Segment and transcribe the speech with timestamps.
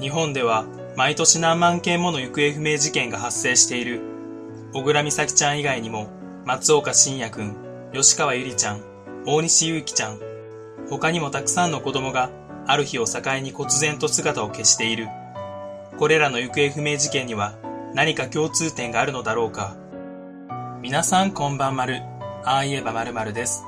[0.00, 4.00] 日本では毎年何万件もの行方不明事件が発生している。
[4.72, 6.08] 小倉美咲ちゃん以外にも、
[6.44, 7.56] 松岡信也くん、
[7.92, 8.80] 吉川ゆりちゃん、
[9.24, 10.18] 大西祐希ちゃん、
[10.90, 12.30] 他にもたくさんの子供が
[12.66, 15.08] ある日を境に忽然と姿を消している。
[15.96, 17.54] これらの行方不明事件には
[17.94, 19.76] 何か共通点があるのだろうか。
[20.82, 22.02] 皆さんこんばんまる。
[22.44, 23.62] ああ言えばまるまるです。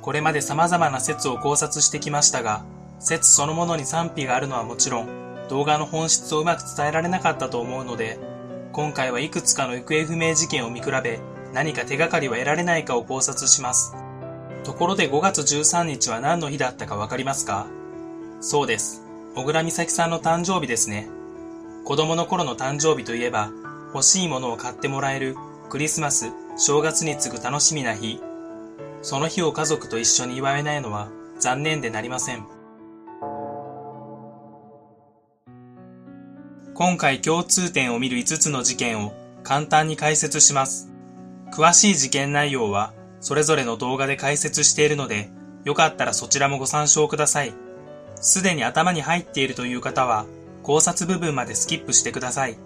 [0.00, 2.64] これまで様々な説を考察してきましたが、
[3.00, 8.18] 説そのものに賛否があるのはもちろん、動画の本質をうまく伝えられなかったと思うので、
[8.72, 11.20] 今回はいくつかの行方不明事件を見比べ、
[11.54, 13.94] 何か手がかりは得られないかを考察します。
[14.64, 17.66] ところで5月13日は何の日だったかわかりますか？
[18.40, 19.02] そうです。
[19.34, 21.08] 小倉美咲さんの誕生日ですね。
[21.84, 23.50] 子供の頃の誕生日といえば、
[23.94, 25.36] 欲しいものを買ってもらえる
[25.70, 28.20] クリスマス、正月に次ぐ楽しみな日。
[29.02, 32.46] その日を家族と一緒に祝えないのは残念でなりません。
[36.78, 40.90] 今回共通点を見る5つの事件を簡単に解説します。
[41.50, 45.30] 詳しい事件内容はそれぞれの動画で解説しているので、
[45.64, 47.54] よかったらそちらもご参照ください。
[48.16, 50.26] すでに頭に入っているという方は、
[50.62, 52.58] 考察部分までスキップしてください。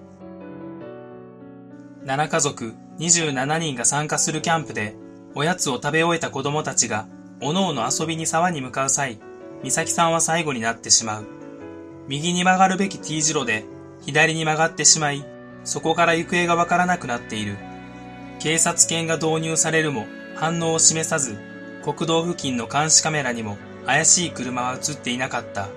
[2.04, 4.96] 7家族27人が参加するキャンプで、
[5.36, 7.06] おやつを食べ終えた子供たちが、
[7.40, 9.20] おのおの遊びに沢に向かう際、
[9.62, 11.26] 美咲さんは最後になってしまう。
[12.08, 13.64] 右に曲がるべき T 字路で
[14.02, 15.24] 左に曲がってしまい、
[15.64, 17.56] そこから行方がわからなくなっている。
[18.38, 20.06] 警察犬が導入されるも
[20.36, 21.36] 反応を示さず、
[21.82, 25.68] 国道付近の監視カメラにも怪しい車は映っていなかった。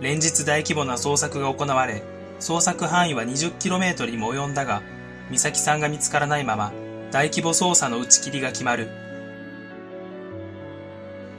[0.00, 2.02] 連日大規模な捜索が行われ、
[2.40, 4.82] 捜索範囲は 20km にも及んだが、
[5.30, 6.72] 美咲さんが見つからないまま、
[7.10, 8.88] 大規模捜査の打ち切りが決まる。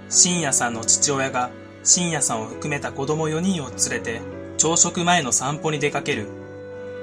[0.10, 1.50] 深夜さんの父親が、
[1.84, 4.22] 深夜さんを含めた子供4人を連れて、
[4.62, 6.28] 朝食前の散歩に出かける。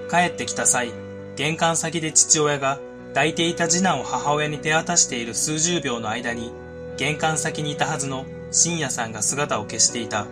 [0.09, 0.93] 帰ってきた際、
[1.35, 6.53] 玄関先で父親が抱いていた次男を母親に手渡している数十秒の間に、
[6.99, 10.29] 玄関先にいたはずの深夜さんが姿を消していた。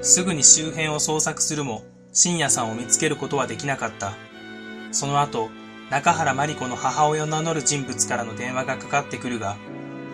[0.00, 1.84] すぐに周辺を捜索するも、
[2.14, 4.14] 深夜さんを見つけることはできなかった。
[4.92, 5.50] その後、
[5.90, 9.58] 中原真理子の母親を名乗る人物からの電話がかかってくるが、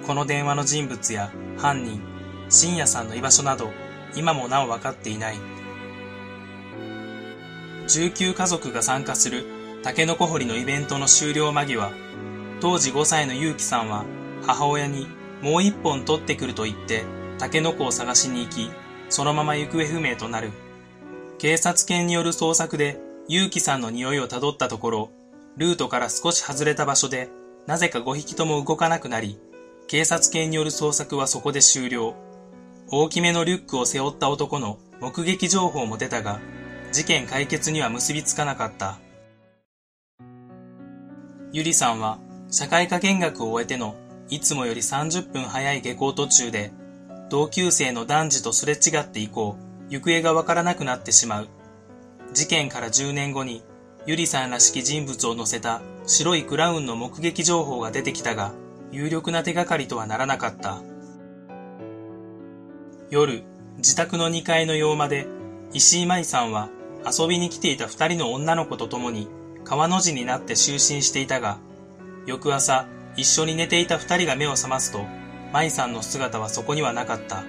[0.08, 2.00] この電話の人物や犯人、
[2.48, 3.70] 深夜さんの居場所など、
[4.16, 5.61] 今もなお分かっていない。
[8.00, 9.44] 19家族が参加する
[9.82, 11.92] タケノコ掘りのイベントの終了間際、
[12.60, 14.04] 当時5歳の結城さんは
[14.42, 15.06] 母親に
[15.42, 17.04] もう一本取ってくると言って
[17.38, 18.70] タケノコを探しに行き、
[19.08, 20.52] そのまま行方不明となる。
[21.38, 25.10] 警察犬による捜索で結城さんの匂いをたどったところ、
[25.56, 27.28] ルートから少し外れた場所で
[27.66, 29.38] なぜか5匹とも動かなくなり、
[29.88, 32.14] 警察犬による捜索はそこで終了。
[32.90, 36.40] 大きめのリュックを背負った男の目撃情報も出たが、
[36.92, 38.98] 事件解決には結びつかなかった。
[41.50, 42.18] ゆりさんは
[42.50, 43.96] 社会科見学を終えての
[44.28, 46.70] いつもより30分早い下校途中で
[47.30, 49.56] 同級生の男児とすれ違って以降
[49.88, 51.48] 行方がわからなくなってしまう。
[52.34, 53.62] 事件から10年後に
[54.04, 58.52] ゆりさんらしき人物を乗せた白いクラウンの目撃情報が出てきたが
[58.90, 60.82] 有力な手がかりとはならなかった。
[63.08, 63.44] 夜、
[63.78, 65.26] 自宅の2階の洋間で
[65.72, 66.68] 石井舞さんは
[67.04, 69.28] 遊びに来ていた二人の女の子と共に
[69.64, 71.58] 川の字になって就寝していたが、
[72.26, 72.86] 翌朝、
[73.16, 75.04] 一緒に寝ていた二人が目を覚ますと、
[75.52, 77.44] 舞さんの姿はそこにはなかった。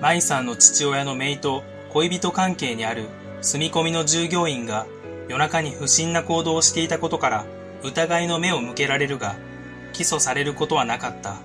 [0.00, 1.62] 舞さんの父親の姪と
[1.92, 3.06] 恋人関係にある
[3.40, 4.86] 住み込みの従業員が
[5.28, 7.46] 夜中に不審な行動をしていたことから
[7.82, 9.36] 疑いの目を向けられるが、
[9.92, 11.36] 起訴されることはなかった。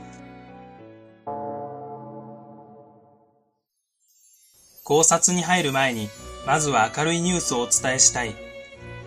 [4.84, 6.10] 考察に入る前に
[6.46, 8.36] まずは明るいニュースをお伝えしたい。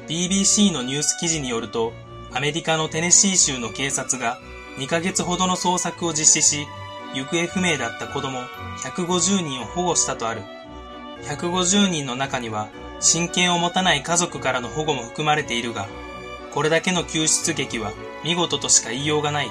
[0.07, 1.93] BBC のニュース記事によると、
[2.33, 4.39] アメリカのテネシー州の警察が
[4.79, 6.67] 2ヶ月ほどの捜索を実施し、
[7.15, 8.41] 行方不明だった子供
[8.79, 10.43] 150人を保護したとある。
[11.23, 12.69] 150人の中には、
[13.01, 15.89] 親権を持たない家族からの保護も含まれているが、
[16.53, 17.93] これだけの救出劇は
[18.23, 19.51] 見事としか言いようがない。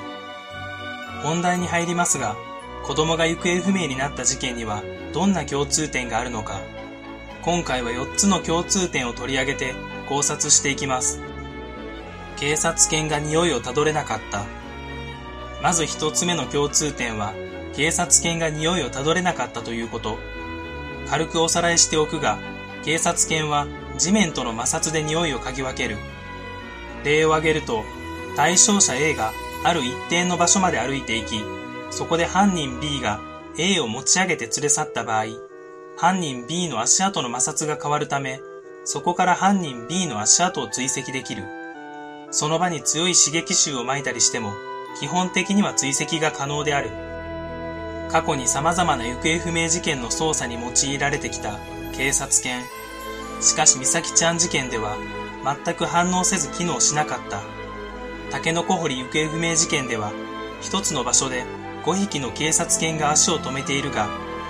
[1.22, 2.36] 本題に入りますが、
[2.84, 6.60] 子供が行方不明になった事件にはどんな共通点があるのか
[7.44, 9.75] 今回は4つの共通点を取り上げて
[10.07, 11.22] 考察していきます。
[12.38, 14.45] 警察犬が匂いをたどれなかった。
[15.62, 17.34] まず1つ目の共通点は、
[17.75, 20.19] 警察犬が匂いをたどれなかったということ。
[21.10, 22.38] 軽くおさらいしておくが、
[22.86, 23.68] 警察犬は
[23.98, 25.98] 地面との摩擦で匂いを嗅ぎ分ける。
[27.04, 27.84] 例を挙げると、
[28.38, 29.34] 対象者 A が
[29.66, 31.44] ある一定の場所まで歩いていき、
[31.92, 33.19] そこで犯人 B が
[33.57, 35.25] A を持ち上げて連れ去った場合、
[35.95, 38.42] 犯人 B の足跡の摩擦が変わるため、
[38.84, 41.44] そこから犯人 B の足跡を追跡できる。
[42.31, 44.54] その場に強い刺激臭を撒いたりしても、
[45.00, 46.90] 基本的には追跡が可能である。
[48.12, 51.57] 過去に様々な行方不明事件の捜査に用いられてきた
[51.95, 52.62] 警察犬。
[53.42, 54.98] しかし美咲ちゃん事件では
[55.66, 57.42] 全く反応せず機能しなかった。
[58.31, 60.12] タケノコ掘り行方不明事件では
[60.62, 61.44] 一つの場所で
[61.86, 64.10] 5匹の警察犬が足を止めているが、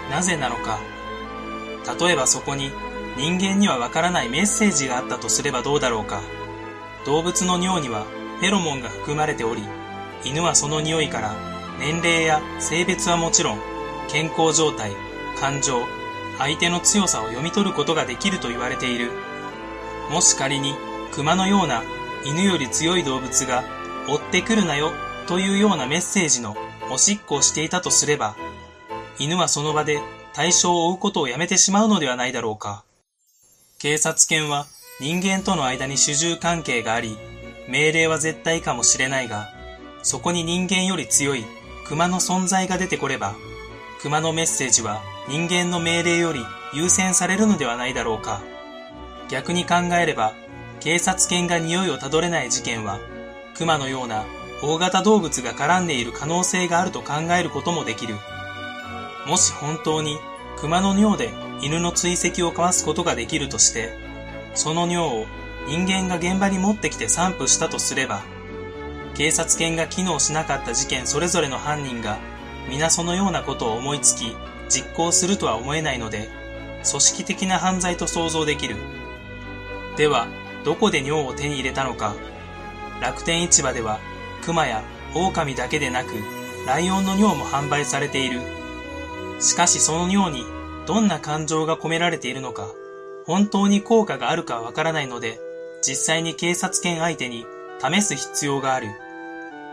[0.10, 0.93] なぜなのか。
[2.00, 2.72] 例えばそこに
[3.18, 6.22] 人間にはわからないメッセージがあったとすればどうだろうか。
[7.06, 8.06] 動物の尿には
[8.40, 9.64] フェロモンが含まれており、
[10.24, 11.36] 犬はその匂いから
[11.80, 13.60] 年齢や性別はもちろん、
[14.10, 14.92] 健康状態、
[15.40, 15.84] 感情、
[16.38, 19.12] 相手の強さを読み取ることができると言われている。
[20.10, 20.76] もし仮に
[21.12, 21.84] 熊のような
[22.26, 23.64] 犬より強い動物が
[24.08, 24.92] 追ってくるなよ
[25.28, 26.56] というようなメッセージの
[26.92, 28.36] おしっこをしていたとすれば、
[29.20, 30.02] 犬はその場で
[30.34, 32.84] 対象を追うことをやめてしまうのではないだろうか。
[33.80, 34.66] 警察犬は
[35.00, 37.18] 人間との間に主従関係があり、
[37.68, 39.50] 命令は絶対かもしれないが、
[40.02, 41.46] そこに人間より強い
[41.86, 43.36] 熊の存在が出てこれば、
[44.02, 46.40] 熊のメッセージは人間の命令より
[46.74, 48.42] 優先されるのではないだろうか。
[49.30, 50.34] 逆に考えれば、
[50.80, 53.00] 警察犬が匂いをたどれない事件は、
[53.56, 54.26] 熊のような
[54.62, 58.16] 大型動物が絡んでいる可能性があると考えることもできる。
[59.28, 60.18] もし本当に
[60.58, 63.98] 熊の尿で犬の追跡を交わすことができるとして、
[64.54, 65.26] その尿を
[65.68, 68.24] 人間が現場に持ってきて散布したとすれば、
[69.16, 72.18] 警察犬が機能しなかった事件それぞれの犯人が
[72.70, 74.36] 皆そのようなことを思いつき
[74.70, 76.30] 実行するとは思えないので、
[76.90, 78.76] 組織的な犯罪と想像できる。
[79.98, 80.28] では、
[80.66, 82.16] どこで尿を手に入れたのか。
[83.02, 84.00] 楽天市場では、
[84.44, 84.84] 熊や
[85.14, 86.10] 狼だけでなく、
[86.66, 88.42] ライオンの尿も販売されている。
[89.40, 90.46] しかしその尿に
[90.86, 92.68] どんな感情が込められているのか、
[93.26, 95.40] 本当に効果があるかわからないので、
[95.82, 97.46] 実際に警察犬相手に
[97.82, 98.88] 試す必要がある。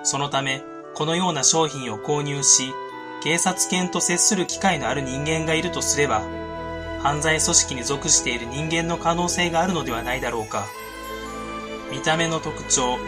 [0.03, 0.63] そのため、
[0.95, 2.73] このような商品を購入し、
[3.23, 6.23] 警察犬と接する機会のある人間がいるとすれば、
[7.01, 10.67] 犯罪組織に属している人間の可能性があるのではないだろうか。
[11.91, 12.99] 見た目の特徴。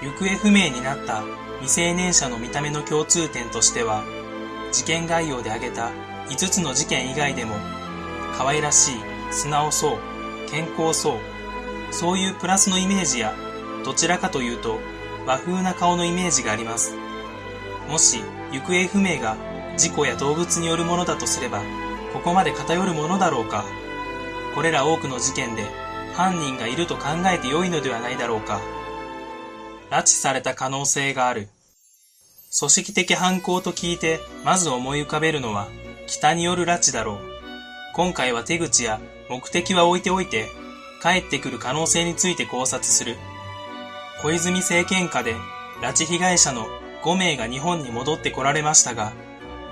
[0.00, 1.24] 行方不明になった
[1.60, 4.04] 未成年者の見た目の共通点としては、
[4.72, 5.90] 事件概要で挙げた
[6.28, 7.56] 5つの事件以外でも、
[8.36, 8.94] 可愛らしい、
[9.30, 9.98] 素直そう、
[10.50, 11.18] 健康そう、
[11.90, 13.34] そういうプラスのイメージや、
[13.84, 14.78] どちらかというと
[15.26, 16.94] 和風な顔のイメージがあります。
[17.88, 18.22] もし
[18.52, 19.36] 行方不明が
[19.76, 21.62] 事故や動物によるものだとすれば、
[22.12, 23.64] ここまで偏るものだろうか。
[24.54, 25.64] これら多くの事件で
[26.14, 28.60] 犯人がいると考えて良いのではないだろうか。
[29.90, 31.48] 拉致された可能性がある。
[32.50, 35.68] 組織的犯行と聞いて、まず思い浮かべるのは、
[36.06, 37.18] 北による拉致だろう。
[37.94, 40.46] 今回は手口や目的は置いておいて、
[41.02, 43.16] 帰ってくる可能性について考察する。
[44.22, 45.34] 小泉政権下で
[45.82, 46.66] 拉致被害者の
[47.02, 49.12] 5名が日本に戻ってこられましたが、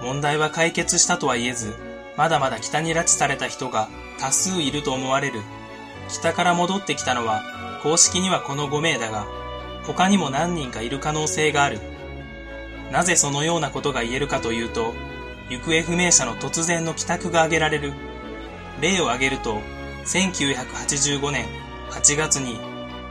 [0.02, 1.75] 問題は解決したとは言えず、
[2.19, 3.88] まだまだ北に拉致された人が
[4.20, 5.40] 多数いると思われる。
[6.11, 7.43] 北から戻ってきたのは、
[7.82, 9.26] 公式にはこの5名だが、
[9.87, 11.95] 他にも何人かいる可能性がある。
[12.90, 14.94] なぜそのようなことが言えるかというと、
[15.48, 17.92] 行方不明者の突然の帰宅が挙げられる。
[18.80, 19.61] 例を挙げると、
[20.04, 21.46] 1985年
[21.90, 22.58] 8月に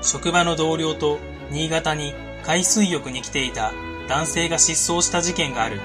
[0.01, 1.19] 職場の同僚と
[1.51, 3.73] 新潟に海水浴に来ていた
[4.07, 5.79] 男性が失踪した事件がある。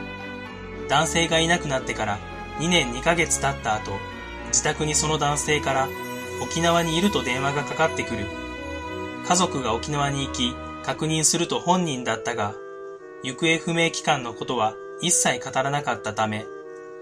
[0.89, 2.19] 男性がいなくなってから
[2.59, 3.93] 2年2ヶ月経った後、
[4.49, 5.89] 自宅にその男性から
[6.43, 8.27] 沖縄にいると電話がかかってくる。
[9.27, 12.55] 家族が沖縄に行き確認すると本人だったが、
[13.23, 16.47] 行方不明期間のことは一切語らなかったため、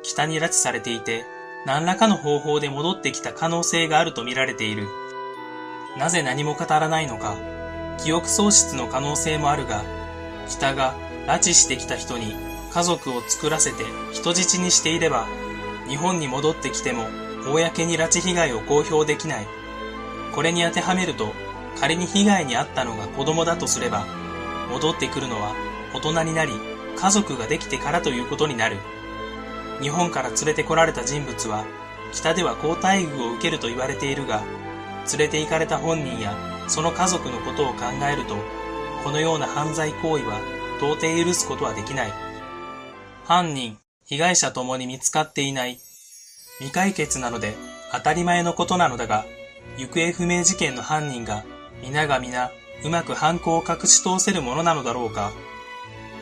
[0.02, 1.25] 北に拉致されていて、
[1.64, 4.88] 何らかの方法で戻ってきた可能性があると見られている。
[5.96, 7.37] なぜ何も語らないのか、
[7.98, 9.84] 記憶喪失の可能性もあるが、
[10.48, 10.94] 北が
[11.26, 12.34] 拉致してきた人に
[12.72, 15.26] 家族を作らせて人質にしていれば、
[15.88, 17.06] 日本に戻ってきても
[17.52, 19.46] 公に拉致被害を公表できない。
[20.34, 21.32] これに当てはめると、
[21.78, 24.04] 仮に被害に遭ったのが子供だとすれば、
[24.68, 26.52] 戻ってくるのは大人になり
[26.97, 28.76] 家族ができてからということになる。
[29.80, 31.64] 日本から連れてこられた人物は、
[32.12, 34.42] 北では好待遇を受けると言われているが、
[35.11, 36.37] 連れて行かれた本人や
[36.68, 38.37] その家族のことを考えると、
[39.04, 40.40] このような犯罪行為は
[40.78, 42.12] 到底許すことはできない。
[43.25, 45.78] 犯人、被害者ともに見つかっていない。
[46.59, 47.54] 未解決なので
[47.92, 49.25] 当たり前のことなのだが、
[49.76, 51.45] 行方不明事件の犯人が
[51.83, 52.50] 皆が皆
[52.85, 55.30] うまく犯行を隠し通せるものなのだろうか。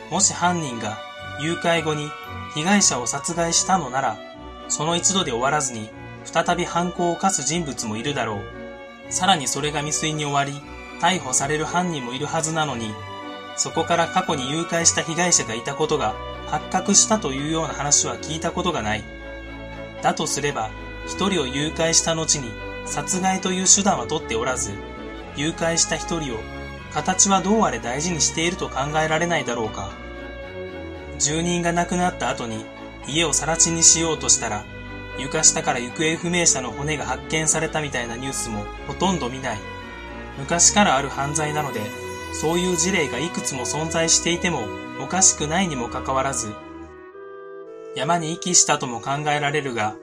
[0.09, 0.97] もし犯人が
[1.39, 2.09] 誘拐後に
[2.53, 4.17] 被害者を殺害したのなら、
[4.69, 5.89] その一度で終わらずに、
[6.23, 9.11] 再び犯行を犯す人物もいるだろう。
[9.11, 10.61] さらにそれが未遂に終わり、
[11.01, 12.93] 逮捕される犯人もいるはずなのに、
[13.55, 16.15] そこから過去に誘拐した被害者がいたことが
[16.47, 19.03] 発覚したというような話は聞いたことがない。
[20.01, 20.69] だとすれば、
[21.05, 22.51] 一人を誘拐した後に
[22.85, 24.71] 殺害という手段は取っておらず、
[25.35, 26.39] 誘拐した一人を
[26.97, 28.75] 形はどうあれ大事にしていると考
[29.05, 29.91] えられないだろうか。
[31.19, 32.65] 住人が亡くなった後に
[33.07, 34.65] 家を更地にしようとしたら、
[35.19, 39.59] 床下から行方不明者の骨が発見されたみたいなニュースもほとんど見ない。
[40.39, 41.81] 昔からある犯罪なので、
[42.33, 44.63] そういう事例がいくつも存在していても
[44.99, 46.51] おかしくないにもかかわらず、
[47.95, 49.95] 山に遺棄したとも考えられるが、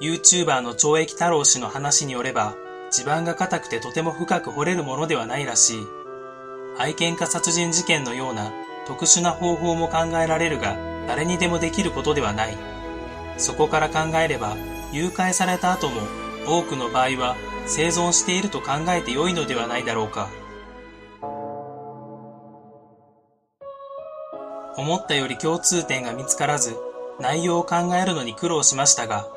[0.00, 2.56] YouTuber の懲役太郎氏の話によれば、
[2.90, 5.99] 地盤が硬くてとても深く掘れるものではないらしい。
[6.80, 8.54] 愛犬家殺人事件のような
[8.86, 12.56] 特殊な方法も考えられるが、誰にでもできることではない。
[13.36, 14.56] そこから考えれば、
[14.90, 16.00] 誘拐された後も
[16.46, 20.30] 多くの場合は生存していると考えて良いのではないだろうか。
[24.78, 26.78] 思ったより共通点が見つからず、
[27.20, 29.28] 内容を考えるのに苦労しましたが、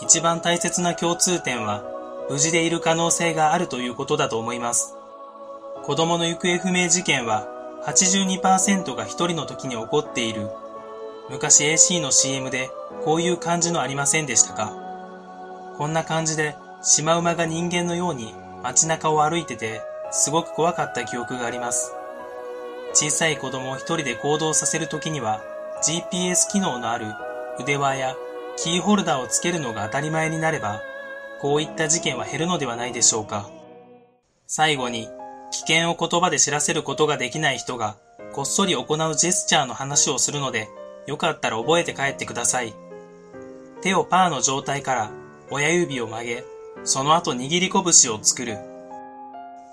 [0.00, 1.84] 一番大切な共通点は、
[2.30, 4.96] 無事でいる可能性があるということだと思います。
[5.82, 7.48] 子供の行方不明事件は、
[7.84, 10.48] 82%が一人の時に起こっている。
[11.30, 12.70] 昔 AC の CM で、
[13.04, 14.72] こういう感じのありませんでしたか？
[15.78, 21.94] こんな感じで、シマウマが人間のように街中を歩いてて、すごく怖かった記憶があります。
[22.92, 25.40] 小さい子供を一人で行動させるときには、
[25.82, 27.06] GPS 機能のある
[27.58, 28.14] 腕輪や
[28.56, 30.82] キーホルダーをつけるのが当たり前になれば、
[31.40, 33.48] こういった事件は減るのではないでしょうか。
[34.46, 35.08] 最後に、
[35.50, 37.96] 危険を言葉で知らせることができない人が、
[38.32, 40.68] こっそり行うジェスチャーの話をするので、
[41.06, 42.74] よかったら覚えて帰ってください。
[43.82, 45.10] 手をパーの状態から
[45.50, 46.44] 親指を曲げ、
[46.84, 48.58] その後握り拳を作る。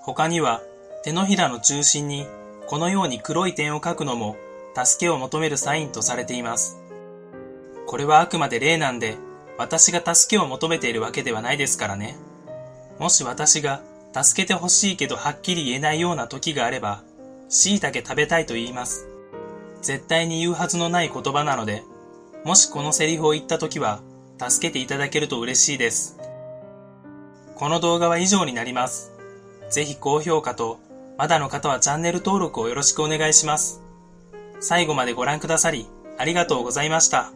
[0.02, 0.62] 他には、
[1.04, 2.26] 手のひらの中心に
[2.66, 4.36] このように黒い点を書くのも
[4.74, 6.76] 助けを求めるサインとされています。
[7.86, 9.16] これはあくまで例なんで、
[9.56, 12.16] 私が助けを求めているわけではないですからね。
[12.98, 13.80] もし私が
[14.12, 17.02] 助けてほしいけどはっきり言えないような時があれば、
[17.48, 19.08] 椎茸食べたいと言います。
[19.82, 21.82] 絶対に言うはずのない言葉なので、
[22.44, 24.00] もしこのセリフを言った時は、
[24.38, 26.18] 助けていただけると嬉しいです。
[27.54, 29.12] この動画は以上になります。
[29.70, 30.78] ぜひ高評価と、
[31.16, 33.82] まだの方はチャンネル登録をよろしくお願いします。
[34.60, 37.32] 最後までご覧くださり、ありがとうございました。